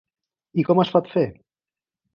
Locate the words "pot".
0.97-1.13